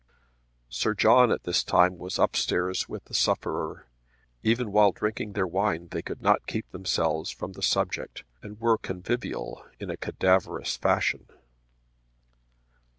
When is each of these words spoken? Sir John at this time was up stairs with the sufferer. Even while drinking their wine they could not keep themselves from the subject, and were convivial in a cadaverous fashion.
Sir 0.71 0.95
John 0.95 1.31
at 1.31 1.43
this 1.43 1.63
time 1.63 1.99
was 1.99 2.17
up 2.17 2.35
stairs 2.35 2.89
with 2.89 3.05
the 3.05 3.13
sufferer. 3.13 3.85
Even 4.41 4.71
while 4.71 4.91
drinking 4.91 5.33
their 5.33 5.45
wine 5.45 5.89
they 5.89 6.01
could 6.01 6.23
not 6.23 6.47
keep 6.47 6.67
themselves 6.71 7.29
from 7.29 7.51
the 7.51 7.61
subject, 7.61 8.23
and 8.41 8.59
were 8.59 8.79
convivial 8.79 9.63
in 9.79 9.91
a 9.91 9.97
cadaverous 9.97 10.75
fashion. 10.75 11.27